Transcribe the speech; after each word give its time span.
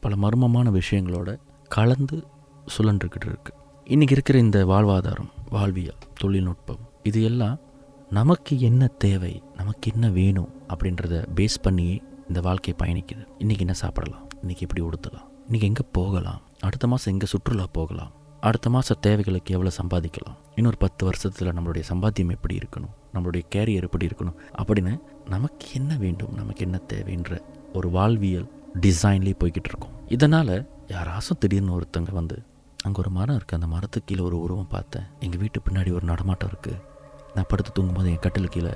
பல 0.00 0.16
மர்மமான 0.16 0.70
விஷயங்களோட 0.70 1.38
கலந்து 1.68 2.24
சுழன்றுக்கிட்டு 2.78 3.26
இருக்கு 3.26 3.52
இன்றைக்கி 3.84 4.10
இருக்கிற 4.10 4.38
இந்த 4.38 4.66
வாழ்வாதாரம் 4.66 5.30
வாழ்வியல் 5.50 5.94
தொழில்நுட்பம் 6.20 6.78
இது 7.02 7.22
எல்லாம் 7.22 7.58
நமக்கு 8.10 8.60
என்ன 8.60 8.86
தேவை 8.86 9.42
நமக்கு 9.56 9.92
என்ன 9.92 10.08
வேணும் 10.08 10.52
அப்படின்றத 10.68 11.26
பேஸ் 11.36 11.56
பண்ணியே 11.62 12.02
இந்த 12.28 12.40
வாழ்க்கை 12.40 12.74
பயணிக்குது. 12.82 13.26
இன்றைக்கி 13.38 13.58
என்ன 13.58 13.72
சாப்பிடலாம்? 13.72 14.28
இன்றைக்கி 14.42 14.60
எப்படி 14.60 14.82
உடுத்தலாம்? 14.82 15.28
இன்றைக்கி 15.48 15.60
எங்கே 15.60 15.84
போகலாம்? 15.92 16.40
அடுத்த 16.60 16.86
மாதம் 16.86 17.12
எங்கே 17.12 17.26
சுற்றுலா 17.26 17.66
போகலாம்? 17.72 18.12
அடுத்த 18.40 18.70
மாத 18.70 18.94
தேவைகளுக்கு 18.94 19.54
எவ்வளோ 19.54 19.70
சம்பாதிக்கலாம்? 19.82 20.36
இன்னொரு 20.54 20.76
பத்து 20.76 21.04
வருஷத்தில் 21.04 21.48
நம்மளுடைய 21.48 21.82
சம்பாத்தியம் 21.88 22.30
எப்படி 22.30 22.56
இருக்கணும்? 22.56 22.92
நம்மளுடைய 23.14 23.42
கேரியர் 23.54 23.82
எப்படி 23.82 24.06
இருக்கணும்? 24.06 24.36
அப்படின்னு 24.64 25.00
நமக்கு 25.28 25.66
என்ன 25.72 25.96
வேண்டும்? 25.96 26.32
நமக்கு 26.34 26.64
என்ன 26.64 26.80
தேவைன்ற 26.92 27.40
ஒரு 27.72 27.90
வாழ்வியல் 27.90 28.48
டிசைன்லேயே 28.74 29.36
போய்கிட்டு 29.42 29.70
இருக்கோம் 29.72 29.94
இதனால் 30.08 30.54
யாராச்சும் 30.94 31.40
திடீர்னு 31.42 31.74
ஒருத்தங்க 31.78 32.12
வந்து 32.12 32.36
அங்கே 32.86 32.98
ஒரு 33.02 33.10
மரம் 33.10 33.36
இருக்குது 33.38 33.58
அந்த 33.58 33.66
மரத்துக்கு 33.66 34.08
கீழே 34.08 34.22
ஒரு 34.28 34.36
உருவம் 34.40 34.68
பார்த்தேன். 34.74 35.06
எங்கள் 35.20 35.40
வீட்டு 35.42 35.60
பின்னாடி 35.66 35.92
ஒரு 35.92 36.04
நடமாட்டம் 36.04 36.50
இருக்குது 36.52 36.76
நான் 37.34 37.48
படுத்து 37.48 37.72
தூங்கும்போது 37.72 38.10
என் 38.10 38.22
கட்டில் 38.26 38.48
கீழே 38.48 38.72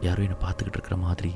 யாரோ 0.00 0.22
என்னை 0.22 0.38
பார்த்துக்கிட்டு 0.44 0.78
இருக்கிற 0.78 0.96
மாதிரி 0.96 1.32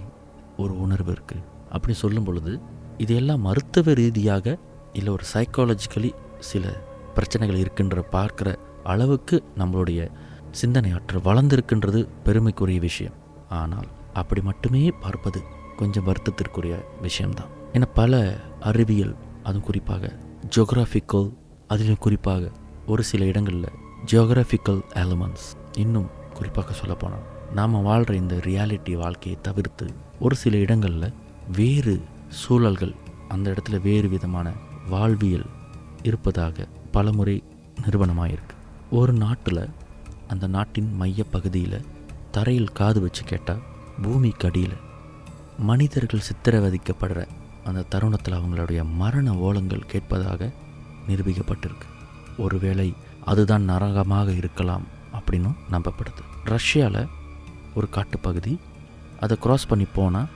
ஒரு 0.57 0.79
உணர்வு 0.79 1.13
இருக்குது 1.13 1.45
அப்படி 1.71 1.95
சொல்லும் 1.95 2.25
பொழுது 2.25 2.61
இது 2.99 3.15
எல்லாம் 3.15 3.41
மருத்துவ 3.41 3.93
ரீதியாக 3.93 4.57
இல்லை 4.93 5.13
ஒரு 5.13 5.25
சைக்காலஜிக்கலி 5.35 6.11
சில 6.39 6.73
பிரச்சனைகள் 7.15 7.63
இருக்குன்ற 7.63 8.03
பார்க்குற 8.17 8.49
அளவுக்கு 8.85 9.43
நம்மளுடைய 9.59 10.11
சிந்தனை 10.51 10.93
ஆற்று 10.93 11.19
வளர்ந்துருக்குன்றது 11.21 12.09
பெருமைக்குரிய 12.25 12.81
விஷயம். 12.81 13.17
ஆனால் 13.49 13.89
அப்படி 14.13 14.41
மட்டுமே 14.41 14.91
பார்ப்பது 14.91 15.41
கொஞ்சம் 15.77 16.07
வருத்தத்திற்குரிய 16.07 16.77
விஷயம்தான். 17.01 17.51
என 17.73 17.85
பல 17.85 18.41
அறிவியல் 18.61 19.17
அதுவும் 19.43 19.67
குறிப்பாக 19.67 20.19
ஜியோகிராஃபிக்கல் 20.57 21.35
அதிலும் 21.69 21.99
குறிப்பாக 21.99 22.51
ஒரு 22.87 23.03
சில 23.03 23.25
இடங்களில் 23.25 23.69
ஜியோகிராஃபிக்கல் 24.07 24.83
எலமெண்ட்ஸ் 24.95 25.79
இன்னும் 25.79 26.11
குறிப்பாக 26.35 26.73
சொல்லப்போனால் 26.73 27.23
நாம் 27.55 27.83
வாழ்கிற 27.83 28.19
இந்த 28.19 28.35
ரியாலிட்டி 28.35 28.93
வாழ்க்கையை 28.93 29.41
தவிர்த்து 29.43 29.87
ஒரு 30.21 30.37
சில 30.37 30.57
இடங்களில் 30.57 31.15
வேறு 31.53 32.01
சூழல்கள் 32.29 32.95
அந்த 33.29 33.51
இடத்துல 33.51 33.81
வேறு 33.81 34.09
விதமான 34.09 34.53
வாழ்வியல் 34.89 35.47
இருப்பதாக 36.03 36.69
பலமுறை 36.91 37.43
நிறுவனமாயிருக்கு. 37.81 38.57
ஒரு 38.91 39.13
நாட்டில் 39.13 39.69
அந்த 40.29 40.47
நாட்டின் 40.47 40.97
மையப்பகுதியில் 41.01 41.85
தரையில் 42.31 42.73
காது 42.73 43.01
வச்சு 43.01 43.25
கேட்டால் 43.25 43.63
பூமிக்கு 44.03 44.49
அடியில் 44.49 44.77
மனிதர்கள் 45.59 46.21
சித்திரவதிக்கப்படுற 46.21 47.29
அந்த 47.65 47.83
தருணத்தில் 47.83 48.35
அவங்களுடைய 48.35 48.85
மரண 48.95 49.35
ஓலங்கள் 49.35 49.87
கேட்பதாக 49.87 50.51
நிரூபிக்கப்பட்டிருக்கு. 51.09 51.89
ஒருவேளை 52.39 52.95
அதுதான் 53.25 53.63
நரகமாக 53.63 54.33
இருக்கலாம் 54.33 54.87
அப்படின்னும் 55.13 55.57
நம்பப்படுது. 55.71 56.23
ரஷ்யாவில் 56.45 57.07
ஒரு 57.75 57.89
காட்டுப்பகுதி 57.91 58.59
அதை 59.21 59.37
க்ராஸ் 59.43 59.69
பண்ணி 59.69 59.87
போனால் 59.95 60.29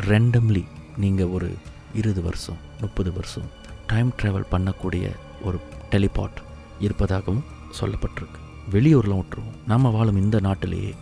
ரெண்டம்லி 0.00 0.64
நீங்கள் 0.96 1.26
ஒரு 1.26 1.56
இருபது 1.94 2.22
வருஷம் 2.22 2.56
முப்பது 2.80 3.12
வருஷம் 3.12 3.48
டைம் 3.86 4.12
ட்ராவல் 4.22 4.50
பண்ணக்கூடிய 4.50 5.10
ஒரு 5.42 5.60
டெலிபாட் 5.90 6.38
இருப்பதாகவும் 6.80 7.44
சொல்லப்பட்டிருக்கு. 7.80 8.38
வெளியூரில் 8.70 9.16
விட்டுருவோம். 9.18 9.56
நம்ம 9.66 9.88
வாழும் 9.88 10.16
இந்த 10.16 10.40
நாட்டிலேயே 10.40 10.94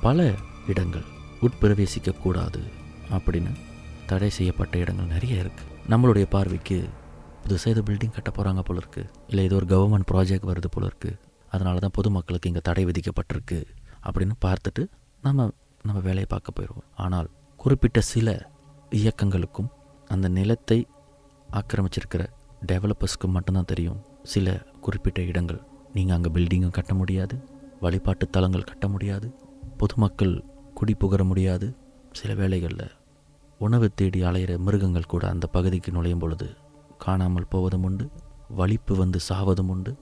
பல 0.00 0.34
இடங்கள் 0.68 1.04
உட்பிரவேசிக்கக்கூடாது 1.42 2.60
அப்படின்னு 3.10 3.52
தடை 4.10 4.30
செய்யப்பட்ட 4.38 4.74
இடங்கள் 4.82 5.12
நிறைய 5.14 5.44
இருக்குது 5.44 5.74
நம்மளுடைய 5.92 6.26
பார்வைக்கு 6.34 6.78
புதுசாக 7.42 7.72
ஏதோ 7.74 7.82
பில்டிங் 7.88 8.14
கட்ட 8.16 8.30
போகிறாங்க 8.36 8.62
போல 8.68 8.80
இருக்குது 8.82 9.08
இல்லை 9.30 9.42
ஏதோ 9.48 9.56
ஒரு 9.60 9.66
கவர்மெண்ட் 9.72 10.08
ப்ராஜெக்ட் 10.10 10.48
வருது 10.50 10.68
போல 10.74 10.86
இருக்குது 10.90 11.16
அதனால 11.52 11.80
தான் 11.84 11.94
பொதுமக்களுக்கு 11.98 12.48
இங்கே 12.50 12.62
தடை 12.68 12.82
விதிக்கப்பட்டிருக்கு 12.88 13.58
அப்படின்னு 14.06 14.34
பார்த்துட்டு 14.46 14.82
நம்ம 15.26 15.46
நம்ம 15.84 15.98
வேலையை 16.06 16.28
பார்க்க 16.32 16.56
போயிடுவோம். 16.58 16.86
ஆனால் 17.04 17.28
குறிப்பிட்ட 17.60 17.98
சில 18.12 18.28
இயக்கங்களுக்கும் 19.00 19.70
அந்த 20.10 20.26
நிலத்தை 20.38 20.78
ஆக்கிரமிச்சிருக்கிற 21.60 22.22
டெவலப்பர்ஸ்க்கு 22.70 23.26
மட்டும்தான் 23.36 23.70
தெரியும். 23.72 24.00
சில 24.32 24.56
குறிப்பிட்ட 24.84 25.20
இடங்கள் 25.30 25.60
நீங்கள் 25.96 26.16
அங்கே 26.16 26.30
பில்டிங்கும் 26.36 26.76
கட்ட 26.78 26.94
முடியாது. 26.94 27.36
வழிபாட்டு 27.84 28.24
தலங்கள் 28.36 28.68
கட்ட 28.70 28.86
முடியாது. 28.94 29.28
பொதுமக்கள் 29.82 30.34
குடி 30.80 30.94
புகர 31.02 31.22
முடியாது. 31.30 31.68
சில 32.20 32.32
வேளைகளில் 32.40 32.86
உணவு 33.58 33.94
தேடி 33.94 34.22
அலையிற 34.22 34.58
மிருகங்கள் 34.58 35.06
கூட 35.06 35.28
அந்த 35.28 35.46
பகுதிக்கு 35.46 35.92
நுழையும் 35.92 36.18
பொழுது 36.18 36.54
காணாமல் 36.98 37.46
போவதும் 37.48 37.82
உண்டு 37.82 38.10
வலிப்பு 38.48 38.96
வந்து 38.96 39.18
சாவதும் 39.28 39.68
உண்டு 39.68 39.96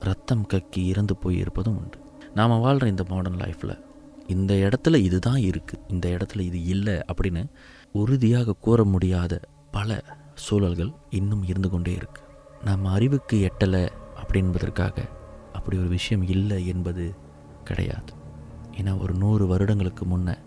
ரத்தம் 0.00 0.46
கக்கி 0.52 0.84
இறந்து 0.84 1.16
போய் 1.16 1.36
இருப்பதும் 1.36 1.76
உண்டு. 1.76 1.98
நாம் 2.34 2.60
வாழ்கிற 2.60 2.88
இந்த 2.88 3.04
மாடர்ன் 3.08 3.40
லைஃப்பில் 3.40 3.84
இந்த 4.26 4.54
இடத்துல 4.54 4.96
இதுதான் 4.96 5.36
இருக்குது 5.36 5.82
இந்த 5.88 6.08
இடத்துல 6.08 6.40
இது 6.40 6.64
இல்லை 6.64 6.94
அப்படின்னு 6.94 7.44
உறுதியாக 7.92 8.52
கூற 8.52 8.84
முடியாத 8.84 9.40
பல 9.70 10.04
சூழல்கள் 10.34 10.92
இன்னும் 11.10 11.42
இருந்து 11.42 11.70
கொண்டே 11.70 11.94
இருக்குது 11.94 12.64
நம்ம 12.64 12.90
அறிவுக்கு 12.90 13.50
எட்டலை 13.50 13.88
அப்படின்பதற்காக 14.16 15.04
அப்படி 15.52 15.78
ஒரு 15.78 15.88
விஷயம் 15.88 16.28
இல்லை 16.28 16.66
என்பது 16.66 17.14
கிடையாது. 17.64 18.12
ஏன்னா 18.76 18.98
ஒரு 19.00 19.14
நூறு 19.14 19.46
வருடங்களுக்கு 19.46 20.04
முன்ன 20.04 20.38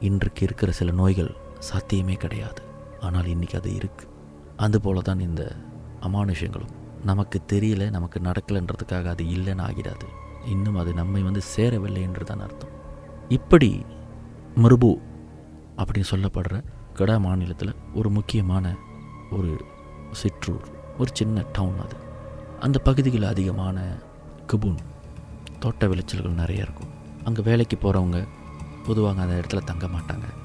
இன்றைக்கு 0.00 0.44
இருக்கிற 0.44 0.72
சில 0.72 0.90
நோய்கள் 0.90 1.36
சாத்தியமே 1.58 2.14
கிடையாது. 2.14 2.62
ஆனால் 3.00 3.24
இன்றைக்கி 3.24 3.56
அது 3.56 3.70
இருக்குது 3.70 4.10
அதுபோல 4.56 5.00
தான் 5.00 5.20
இந்த 5.20 5.56
அமானுஷங்களும் 6.00 6.74
நமக்கு 7.04 7.40
தெரியல 7.52 7.90
நமக்கு 7.90 8.20
நடக்கலைன்றதுக்காக 8.20 9.04
அது 9.04 9.24
இல்லைன்னு 9.24 9.64
ஆகிடாது 9.66 10.06
இன்னும் 10.46 10.76
அது 10.76 10.94
நம்மை 10.94 11.22
வந்து 11.22 11.40
சேரவில்லை 11.40 12.24
தான் 12.24 12.40
அர்த்தம். 12.40 12.74
இப்படி 13.28 13.84
மிருபு 14.56 14.98
அப்படின்னு 15.76 16.10
சொல்லப்படுற 16.10 16.64
கடா 16.92 17.18
மாநிலத்தில் 17.18 17.78
ஒரு 17.94 18.10
முக்கியமான 18.10 18.74
ஒரு 19.30 19.58
சிற்றூர் 20.12 20.66
ஒரு 20.98 21.10
சின்ன 21.12 21.44
டவுன் 21.52 21.78
அது. 21.78 21.96
அந்த 22.60 22.78
பகுதியில் 22.78 23.22
அதிகமான 23.22 23.78
குபூன் 24.52 24.80
தோட்ட 25.58 25.86
விளைச்சல்கள் 25.86 26.40
நிறைய 26.42 26.62
இருக்கும். 26.62 26.92
அங்கே 27.24 27.42
வேலைக்கு 27.42 27.76
போகிறவங்க 27.76 28.26
பொதுவாக 28.86 29.22
அந்த 29.22 29.34
இடத்துல 29.34 29.64
தங்க 29.64 29.86
மாட்டாங்க. 29.86 30.37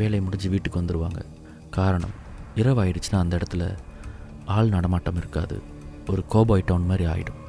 வேலை 0.00 0.20
முடிஞ்சு 0.20 0.48
வீட்டுக்கு 0.50 0.80
வந்துடுவாங்க 0.80 1.20
காரணம் 1.70 2.14
இரவு 2.54 2.80
ஆயிடுச்சுன்னா 2.84 3.18
அந்த 3.24 3.34
இடத்துல 3.36 3.64
ஆள் 4.56 4.68
நடமாட்டம் 4.68 5.16
இருக்காது. 5.16 5.56
ஒரு 6.10 6.22
கோபாய் 6.26 6.66
டவுன் 6.66 6.86
மாதிரி 6.86 7.04
ஆகிடும் 7.12 7.40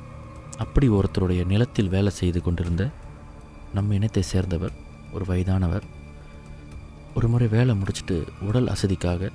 அப்படி 0.57 0.87
ஒருத்தருடைய 0.89 1.41
நிலத்தில் 1.45 1.93
வேலை 1.95 2.11
செய்து 2.11 2.39
கொண்டிருந்த 2.41 2.83
நம்ம 3.73 3.93
இனத்தை 3.93 4.23
சேர்ந்தவர் 4.31 4.75
ஒரு 5.13 5.25
வயதானவர் 5.25 5.85
ஒரு 7.15 7.27
முறை 7.27 7.47
வேலை 7.47 7.73
முடிச்சுட்டு 7.81 8.17
உடல் 8.41 8.71
அசதிக்காக 8.73 9.29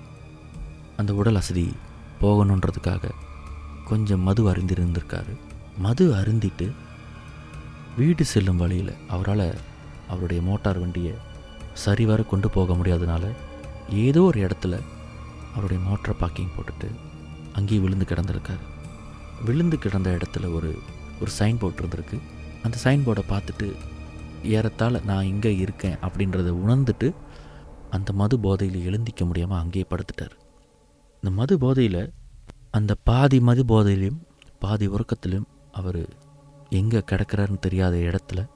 அந்த 0.96 1.12
உடல் 1.20 1.38
அசதி 1.40 1.66
போகணுன்றதுக்காக 2.20 3.10
கொஞ்சம் 3.84 4.20
மது 4.20 4.42
அருந்திருந்திருக்காரு. 4.50 5.32
மது 5.78 6.04
அருந்திட்டு 6.14 6.66
வீடு 7.96 8.24
செல்லும் 8.24 8.60
வழியில் 8.62 8.92
அவரால் 9.08 9.46
அவருடைய 10.08 10.40
மோட்டார் 10.42 10.78
வண்டியை 10.78 11.14
சரிவர 11.74 12.22
கொண்டு 12.22 12.50
போக 12.50 12.74
முடியாதனால 12.74 13.24
ஏதோ 13.88 14.22
ஒரு 14.22 14.38
இடத்துல 14.40 14.74
அவருடைய 15.54 15.80
மோட்டரை 15.88 16.14
பார்க்கிங் 16.18 16.54
போட்டுட்டு 16.56 16.88
அங்கேயே 17.52 17.80
விழுந்து 17.80 18.06
கிடந்திருக்காரு. 18.08 18.62
விழுந்து 19.44 19.78
கிடந்த 19.78 20.10
இடத்துல 20.10 20.54
ஒரு 20.54 20.70
ஒரு 21.20 21.30
சைன் 21.38 21.58
போர்ட் 21.58 21.80
இருந்திருக்கு. 21.80 22.18
அந்த 22.62 22.76
சைன் 22.84 23.04
போர்டை 23.06 23.24
பார்த்துட்டு 23.32 23.66
ஏறத்தால் 24.42 25.04
நான் 25.04 25.24
இங்கே 25.24 25.56
இருக்கேன் 25.56 25.98
அப்படின்றத 26.02 26.50
உணர்ந்துட்டு 26.62 27.14
அந்த 27.90 28.12
மது 28.12 28.40
போதையில் 28.40 28.84
எழுந்திக்க 28.84 29.24
முடியாமல் 29.24 29.58
அங்கேயே 29.58 29.86
படுத்துட்டார். 29.90 30.34
இந்த 31.14 31.30
மது 31.30 31.58
போதையில் 31.58 32.12
அந்த 32.70 32.94
பாதி 33.04 33.40
மது 33.40 33.64
போதையிலையும் 33.64 34.20
பாதி 34.58 34.88
உறக்கத்திலையும் 34.88 35.48
அவர் 35.72 36.02
எங்கே 36.70 36.98
கிடக்கிறாருன்னு 36.98 37.58
தெரியாத 37.60 37.96
இடத்துல 37.96 38.46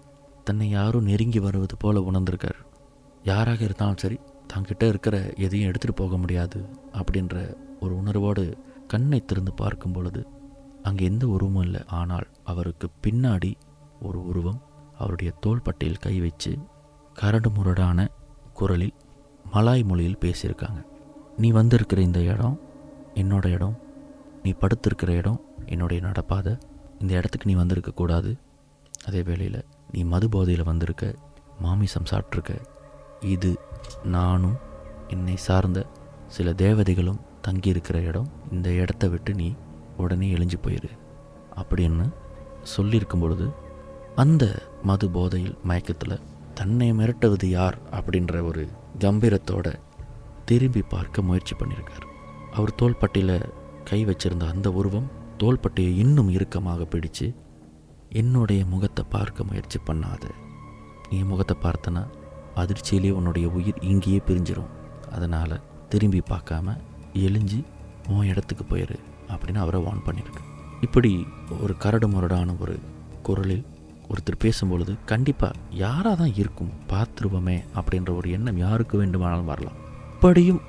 தன்னை 0.45 0.69
யாரும் 0.69 1.05
நெருங்கி 1.05 1.39
வருவது 1.39 1.77
போல் 1.77 2.07
உணர்ந்திருக்கார். 2.11 2.59
யாராக 3.29 3.61
இருந்தாலும் 3.67 4.03
சரி 4.03 4.17
தங்கிட்ட 4.53 4.85
இருக்கிற 4.93 5.17
எதையும் 5.45 5.69
எடுத்துகிட்டு 5.71 6.01
போக 6.01 6.17
முடியாது 6.17 6.59
அப்படின்ற 6.99 7.37
ஒரு 7.81 7.93
உணர்வோடு 8.01 8.45
கண்ணை 8.93 9.21
திறந்து 9.31 9.53
பார்க்கும் 9.53 9.95
பொழுது 9.97 10.21
அங்கே 10.83 11.05
எந்த 11.05 11.25
உருவமும் 11.27 11.65
இல்லை. 11.67 11.81
ஆனால் 12.01 12.27
அவருக்கு 12.51 12.87
பின்னாடி 13.07 13.51
ஒரு 14.01 14.19
உருவம் 14.31 14.61
அவருடைய 14.99 15.31
தோள்பட்டையில் 15.45 16.03
கை 16.05 16.15
வச்சு 16.21 16.53
கரடு 17.15 17.51
முரடான 17.51 18.09
குரலில் 18.53 18.95
மலாய் 19.55 19.85
மொழியில் 19.91 20.23
பேசியிருக்காங்க. 20.25 20.81
நீ 21.37 21.49
வந்திருக்கிற 21.59 22.01
இந்த 22.01 22.21
இடம் 22.33 22.57
என்னோட 23.21 23.47
இடம். 23.57 23.77
நீ 24.45 24.51
படுத்திருக்கிற 24.63 25.11
இடம் 25.21 25.41
என்னுடைய 25.67 26.01
நடப்பாதை. 26.07 26.55
இந்த 27.01 27.13
இடத்துக்கு 27.19 27.51
நீ 27.51 27.57
வந்திருக்க 27.63 27.91
கூடாது 27.91 28.31
அதே 29.09 29.21
வேளையில் 29.23 29.61
நீ 29.93 30.01
மது 30.13 30.27
போதையில் 30.29 30.69
வந்திருக்க 30.71 31.05
மாமிசம் 31.65 32.09
சாப்பிட்ருக்க 32.11 32.55
இது 33.21 33.59
நானும் 34.05 34.57
என்னை 35.09 35.37
சார்ந்த 35.37 35.87
சில 36.27 36.53
தேவதைகளும் 36.53 37.21
தங்கியிருக்கிற 37.49 38.03
இடம். 38.03 38.29
இந்த 38.53 38.71
இடத்த 38.71 39.09
விட்டு 39.09 39.35
நீ 39.35 39.55
உடனே 39.97 40.33
எழிஞ்சு 40.33 40.59
போயிரு. 40.63 40.91
அப்படின்னு 41.57 42.13
சொல்லியிருக்கும் 42.77 43.21
பொழுது 43.21 43.51
அந்த 44.15 44.63
மது 44.83 45.11
போதையில் 45.11 45.59
மயக்கத்தில் 45.63 46.21
தன்னை 46.55 46.93
மிரட்டுவது 46.93 47.45
யார் 47.45 47.79
அப்படின்ற 47.91 48.43
ஒரு 48.43 48.69
கம்பீரத்தோட 48.99 49.75
திரும்பி 50.45 50.83
பார்க்க 50.83 51.23
முயற்சி 51.23 51.55
பண்ணியிருக்கார். 51.55 52.07
அவர் 52.53 52.75
தோள்பட்டியில் 52.83 53.53
கை 53.85 54.05
வச்சிருந்த 54.05 54.49
அந்த 54.49 54.73
உருவம் 54.73 55.11
தோள்பட்டையை 55.39 55.97
இன்னும் 55.97 56.29
இறுக்கமாக 56.29 56.85
பிடிச்சு 56.85 57.35
என்னுடைய 58.09 58.65
முகத்தை 58.67 59.05
பார்க்க 59.09 59.45
முயற்சி 59.45 59.79
பண்ணாத. 59.87 60.31
நீ 61.11 61.23
முகத்தை 61.23 61.57
பார்த்தனா 61.63 62.07
அதிர்ச்சியிலே 62.61 63.11
உன்னுடைய 63.11 63.47
உயிர் 63.49 63.81
இங்கேயே 63.91 64.21
பிரிஞ்சிடும் 64.27 64.73
அதனால் 65.15 65.63
திரும்பி 65.89 66.21
பார்க்காம 66.31 66.77
எழிஞ்சு 67.27 67.59
உன் 68.09 68.29
இடத்துக்கு 68.33 68.65
போயிரு 68.65 68.97
அப்படின்னு 69.33 69.63
அவரை 69.65 69.81
வார்ன் 69.83 70.05
பண்ணியிருக்கு 70.07 70.43
இப்படி 70.81 71.11
ஒரு 71.63 71.75
கரடு 71.77 72.09
முரடான 72.09 72.55
ஒரு 72.61 72.75
குரலில் 73.23 73.65
ஒருத்தர் 74.11 74.43
பேசும்பொழுது 74.45 74.93
கண்டிப்பாக 75.11 75.59
யாராக 75.83 76.15
தான் 76.17 76.35
இருக்கும் 76.35 76.73
பார்த்துருவோமே 76.93 77.57
அப்படின்ற 77.79 78.11
ஒரு 78.17 78.29
எண்ணம் 78.37 78.61
யாருக்கு 78.65 78.95
வேண்டுமானாலும் 78.99 79.51
வரலாம். 79.53 79.79
அப்படியும் 80.15 80.61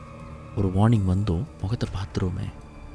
ஒரு 0.60 0.68
வார்னிங் 0.68 1.10
வந்தோம் 1.12 1.44
முகத்தை 1.62 1.88
பார்த்துருவோமே 1.98 2.48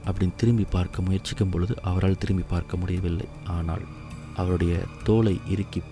அப்படின்னு 0.06 0.38
திரும்பி 0.40 0.64
பார்க்க 0.70 1.06
முயற்சிக்கும் 1.08 1.52
பொழுது 1.52 1.74
அவரால் 1.82 2.20
திரும்பி 2.22 2.44
பார்க்க 2.54 2.76
முடியவில்லை. 2.76 3.28
ஆனால் 3.56 3.84
அவருடைய 4.36 4.74
தோலை 5.04 5.34
இறுக்கி 5.48 5.82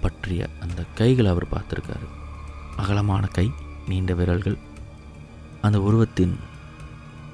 பற்றிய 0.00 0.48
அந்த 0.64 0.80
கைகளை 1.00 1.30
அவர் 1.30 1.52
பார்த்துருக்காரு. 1.54 2.08
அகலமான 2.80 3.26
கை 3.26 3.46
நீண்ட 3.88 4.14
விரல்கள். 4.14 4.58
அந்த 5.60 5.78
உருவத்தின் 5.80 6.34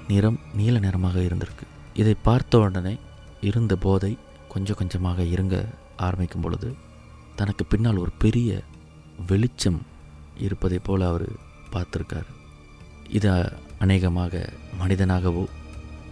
நிறம் 0.08 0.38
நீல 0.54 0.78
நிறமாக 0.78 1.20
இருந்திருக்கு. 1.20 1.66
இதை 1.94 2.14
பார்த்த 2.22 2.58
உடனே 2.58 2.94
இருந்த 3.40 3.76
போதை 3.76 4.12
கொஞ்சம் 4.48 4.76
கொஞ்சமாக 4.76 5.22
இறங்க 5.34 5.56
ஆரம்பிக்கும் 5.96 6.40
பொழுது 6.40 6.68
தனக்கு 7.36 7.64
பின்னால் 7.64 7.96
ஒரு 7.96 8.12
பெரிய 8.18 8.62
வெளிச்சம் 9.26 9.80
இருப்பதைப் 10.36 10.84
போல் 10.84 11.02
அவர் 11.02 11.26
பார்த்துருக்காரு. 11.72 12.30
இது 13.08 13.30
அநேகமாக 13.78 14.42
மனிதனாகவோ 14.80 15.44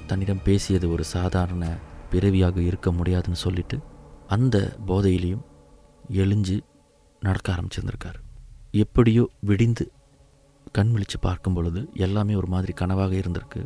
தன்னிடம் 0.07 0.43
பேசியது 0.45 0.87
ஒரு 0.91 1.05
சாதாரண 1.05 1.65
பிறவியாக 2.11 2.61
இருக்க 2.61 2.93
முடியாதுன்னு 2.93 3.39
சொல்லிட்டு 3.39 3.79
அந்த 4.29 4.57
போதையிலையும் 4.87 5.45
எழிஞ்சு 6.21 6.57
நடக்க 7.21 7.49
ஆரம்பிச்சிருந்திருக்கார். 7.53 8.21
எப்படியோ 8.75 9.25
விடிந்து 9.41 9.85
கண் 10.77 10.93
விழித்து 10.93 11.19
பார்க்கும் 11.19 11.55
பொழுது 11.55 11.81
எல்லாமே 12.05 12.35
ஒரு 12.35 12.47
மாதிரி 12.47 12.73
கனவாக 12.79 13.13
இருந்திருக்கு. 13.21 13.63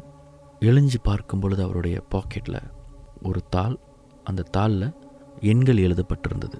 எழிஞ்சு 0.61 0.99
பார்க்கும் 1.03 1.41
பொழுது 1.41 1.61
அவருடைய 1.63 1.97
பாக்கெட்டில் 2.15 2.59
ஒரு 3.23 3.41
தாள் 3.51 3.77
அந்த 4.25 4.47
தாளில் 4.57 4.89
எண்கள் 5.53 5.83
எழுதப்பட்டிருந்தது. 5.87 6.59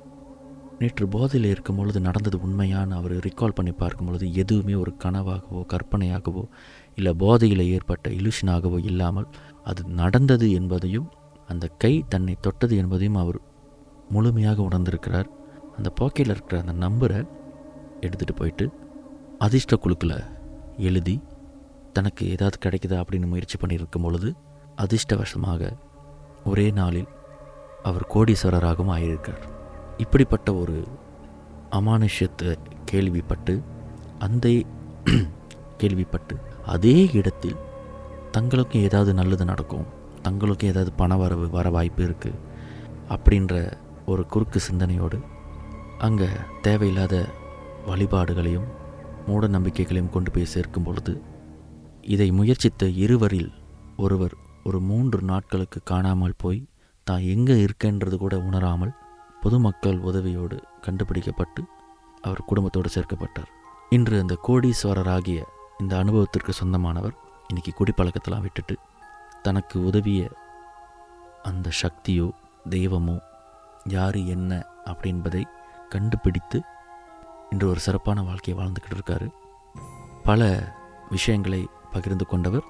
நேற்று 0.79 1.05
போதையில் 1.09 1.51
இருக்கும் 1.51 1.77
பொழுது 1.77 2.01
நடந்தது 2.01 2.39
உண்மையான 2.41 2.97
அவர் 2.97 3.15
ரிகால் 3.27 3.55
பண்ணி 3.55 3.73
பார்க்கும் 3.73 4.07
பொழுது 4.07 4.27
எதுவுமே 4.35 4.75
ஒரு 4.75 4.93
கனவாகவோ 5.05 5.63
கற்பனையாகவோ 5.73 6.45
இல்லை 6.95 7.15
போதையில் 7.15 7.65
ஏற்பட்ட 7.77 8.11
இலுஷனாகவோ 8.11 8.79
இல்லாமல் 8.91 9.29
அது 9.65 9.85
நடந்தது 10.01 10.49
என்பதையும் 10.51 11.09
அந்த 11.49 11.67
கை 11.85 11.93
தன்னை 12.09 12.37
தொட்டது 12.41 12.77
என்பதையும் 12.77 13.19
அவர் 13.23 13.41
முழுமையாக 14.11 14.63
உணர்ந்திருக்கிறார். 14.63 15.31
அந்த 15.77 15.91
பாக்கெட்டில் 16.01 16.35
இருக்கிற 16.35 16.61
அந்த 16.65 16.77
நம்பரை 16.87 17.19
எடுத்துகிட்டு 18.07 18.33
போயிட்டு 18.33 18.67
அதிர்ஷ்ட 19.39 19.77
குழுக்கில் 19.77 20.17
எழுதி 20.79 21.17
தனக்கு 21.93 22.23
ஏதாவது 22.27 22.57
கிடைக்குதா? 22.65 22.97
அப்படின்னு 22.97 23.27
முயற்சி 23.27 23.57
பண்ணியிருக்கும் 23.59 24.03
பொழுது 24.03 24.31
அதிர்ஷ்டவசமாக 24.79 25.71
ஒரே 26.45 26.67
நாளில் 26.71 27.11
அவர் 27.85 28.05
கோடீஸ்வரராகவும் 28.15 28.95
ஆகியிருக்கார் 28.95 29.45
இப்படிப்பட்ட 29.97 30.49
ஒரு 30.55 30.77
அமானுஷ்யத்தை 31.73 32.51
கேள்விப்பட்டு 32.85 33.55
அந்த 34.19 34.47
கேள்விப்பட்டு 35.81 36.35
அதே 36.67 36.95
இடத்தில் 37.13 37.59
தங்களுக்கும் 38.31 38.85
ஏதாவது 38.85 39.11
நல்லது 39.15 39.45
நடக்கும் 39.45 39.87
தங்களுக்கும் 40.23 40.71
ஏதாவது 40.71 40.93
பண 40.93 41.17
வரவு 41.17 41.47
வர 41.49 41.67
வாய்ப்பு 41.71 42.03
இருக்குது 42.05 42.41
அப்படின்ற 43.11 43.55
ஒரு 44.07 44.23
குறுக்கு 44.27 44.61
சிந்தனையோடு 44.61 45.19
அங்கே 45.99 46.29
தேவையில்லாத 46.63 47.15
வழிபாடுகளையும் 47.87 48.69
மூட 49.27 49.47
நம்பிக்கைகளையும் 49.47 50.11
கொண்டு 50.11 50.31
போய் 50.31 50.45
சேர்க்கும் 50.45 50.83
பொழுது 50.83 51.23
இதை 52.03 52.31
முயற்சித்த 52.31 52.89
இருவரில் 52.89 53.53
ஒருவர் 53.97 54.35
ஒரு 54.65 54.81
மூன்று 54.81 55.23
நாட்களுக்கு 55.23 55.81
காணாமல் 55.85 56.39
போய் 56.39 56.67
தான் 57.05 57.21
எங்கே 57.21 57.65
இருக்கேன்றது 57.65 58.17
கூட 58.17 58.39
உணராமல் 58.39 58.93
பொதுமக்கள் 59.43 59.99
உதவியோடு 59.99 60.57
கண்டுபிடிக்கப்பட்டு 60.81 61.65
அவர் 62.23 62.45
குடும்பத்தோடு 62.47 62.89
சேர்க்கப்பட்டார். 62.95 63.51
இன்று 63.91 64.21
அந்த 64.21 64.39
கோடீஸ்வரராகிய 64.49 65.43
இந்த 65.79 65.97
அனுபவத்திற்கு 65.97 66.53
சொந்தமானவர் 66.53 67.15
இன்னைக்கு 67.49 67.73
குடிப்பழக்கத்தெல்லாம் 67.75 68.41
விட்டுட்டு 68.41 68.77
தனக்கு 69.43 69.85
உதவிய 69.85 70.31
அந்த 71.43 71.71
சக்தியோ 71.83 72.29
தெய்வமோ 72.71 73.19
யார் 73.85 74.17
என்ன 74.17 74.67
அப்படின்பதை 74.85 75.43
கண்டுபிடித்து 75.89 76.65
இன்று 77.51 77.69
ஒரு 77.69 77.81
சிறப்பான 77.81 78.23
வாழ்க்கையை 78.23 78.57
வாழ்ந்துக்கிட்டு 78.59 78.97
இருக்காரு. 78.99 79.27
பல 80.23 80.49
விஷயங்களை 81.11 81.69
பகிர்ந்து 81.93 82.27
கொண்டவர் 82.27 82.65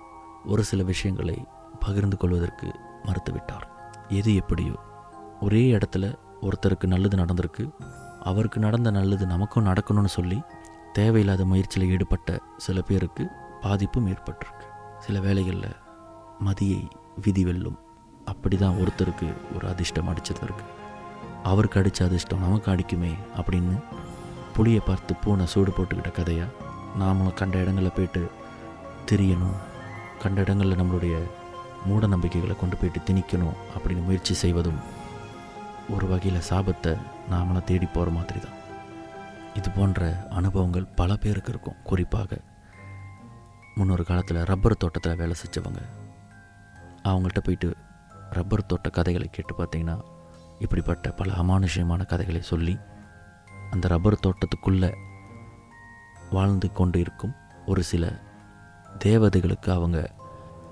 ஒரு 0.44 0.64
சில 0.64 0.82
விஷயங்களை 0.82 1.44
பகிர்ந்து 1.81 2.16
கொள்வதற்கு 2.16 2.68
மறுத்துவிட்டார். 3.04 3.66
எது 4.09 4.35
எப்படியோ 4.35 4.75
ஒரே 5.40 5.62
இடத்துல 5.73 6.14
ஒருத்தருக்கு 6.42 6.87
நல்லது 6.87 7.16
நடந்திருக்கு 7.16 7.64
அவருக்கு 8.21 8.61
நடந்த 8.61 8.90
நல்லது 8.90 9.26
நமக்கும் 9.26 9.66
நடக்கணும்னு 9.66 10.12
சொல்லி 10.18 10.42
தேவையில்லாத 10.92 11.45
முயற்சியில் 11.45 11.90
ஈடுபட்ட 11.90 12.38
சில 12.56 12.80
பேருக்கு 12.80 13.25
பாதிப்பும் 13.61 14.06
ஏற்பட்டிருக்கு. 14.06 14.66
சில 14.99 15.21
வேளைகளில் 15.21 15.76
மதியை 16.45 16.83
விதி 17.21 17.45
வெல்லும் 17.45 17.78
அப்படி 18.25 18.56
தான் 18.56 18.76
ஒருத்தருக்கு 18.76 19.28
ஒரு 19.56 19.68
அதிர்ஷ்டம் 19.68 20.09
அடிச்சிருந்திருக்கு 20.09 20.64
அவருக்கு 21.42 21.80
அடித்த 21.80 22.04
அதிர்ஷ்டம் 22.04 22.40
நமக்கு 22.40 22.71
அடிக்குமே 22.71 23.12
அப்படின்னு 23.37 23.75
புளியை 24.56 24.80
பார்த்து 24.84 25.14
பூனை 25.22 25.46
சூடு 25.52 25.70
போட்டுக்கிட்ட 25.76 26.10
கதையாக 26.18 26.54
நாமளும் 27.00 27.38
கண்ட 27.40 27.56
இடங்களில் 27.64 27.96
போயிட்டு 27.96 28.22
திரியணும். 29.08 29.58
கண்ட 30.22 30.38
இடங்களில் 30.44 30.78
நம்மளுடைய 30.80 31.16
மூட 31.88 32.06
நம்பிக்கைகளை 32.12 32.54
கொண்டு 32.56 32.76
போயிட்டு 32.76 33.00
திணிக்கணும் 33.08 33.58
அப்படின்னு 33.75 34.06
முயற்சி 34.06 34.34
செய்வதும் 34.42 34.80
ஒரு 35.94 36.06
வகையில் 36.12 36.46
சாபத்தை 36.50 36.92
நாமளாம் 37.32 37.68
தேடி 37.70 37.86
போகிற 37.86 38.14
மாதிரி 38.16 38.38
தான் 38.38 38.56
இது 39.58 39.68
போன்ற 39.70 40.08
அனுபவங்கள் 40.38 40.90
பல 41.00 41.10
பேருக்கு 41.25 41.52
இருக்கும். 41.52 41.78
குறிப்பாக 41.90 42.38
முன்னொரு 43.76 44.04
காலத்தில் 44.08 44.40
ரப்பர் 44.50 44.80
தோட்டத்தில் 44.82 45.20
வேலை 45.20 45.34
செஞ்சவங்க. 45.42 45.80
அவங்கள்ட்ட 47.10 47.40
போயிட்டு 47.46 47.68
ரப்பர் 48.36 48.68
தோட்ட 48.70 48.88
கதைகளை 48.98 49.28
கேட்டு 49.30 49.54
பார்த்தீங்கன்னா 49.58 49.96
இப்படிப்பட்ட 50.64 51.10
பல 51.20 51.32
அமானுஷ்யமான 51.42 52.04
கதைகளை 52.12 52.42
சொல்லி 52.52 52.75
அந்த 53.70 53.88
ரப்பர் 53.88 54.23
தோட்டத்துக்குள்ளே 54.26 54.90
வாழ்ந்து 56.30 56.73
கொண்டு 56.73 57.00
இருக்கும் 57.00 57.35
ஒரு 57.66 57.82
சில 57.82 58.04
தேவதைகளுக்கு 58.99 59.70
அவங்க 59.70 59.99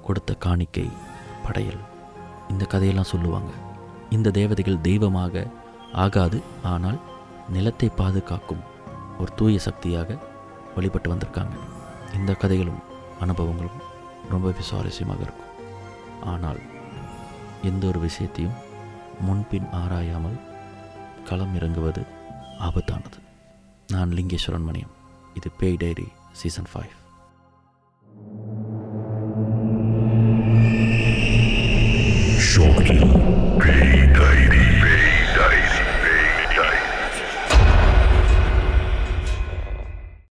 கொடுத்த 0.02 0.34
காணிக்கை 0.34 0.90
படையல். 1.46 1.82
இந்த 2.48 2.64
கதையெல்லாம் 2.64 3.12
சொல்லுவாங்க. 3.12 3.52
இந்த 4.10 4.30
தேவதைகள் 4.30 4.80
தெய்வமாக 4.80 5.44
ஆகாது 5.92 6.42
ஆனால் 6.62 6.98
நிலத்தை 7.48 7.88
பாதுகாக்கும் 7.88 8.62
ஒரு 9.18 9.30
தூய 9.34 9.58
சக்தியாக 9.58 10.18
வழிபட்டு 10.74 11.14
வந்திருக்காங்க. 11.14 11.56
இந்த 12.14 12.32
கதைகளும் 12.34 12.82
அனுபவங்களும் 13.20 13.80
ரொம்ப 14.30 14.52
சுவாரஸ்யமாக 14.70 15.24
இருக்கும். 15.26 15.52
ஆனால் 16.24 16.60
எந்த 17.62 17.86
ஒரு 17.86 17.98
விஷயத்தையும் 17.98 18.58
முன்பின் 19.20 19.68
ஆராயாமல் 19.72 20.38
களம் 21.24 21.54
இறங்குவது 21.54 22.02
ஆபத்தானது. 22.58 23.18
நான் 23.86 24.10
லிங்கேஸ்வரன் 24.10 24.66
மணியம். 24.72 24.92
இது 25.34 25.50
பேய் 25.58 25.76
டைரி 25.76 26.08
சீசன் 26.32 26.66
ஃபைவ். 26.74 26.92
ஷோக்கில் 32.54 33.06
பேய் 33.58 33.92
Diary. 34.14 34.63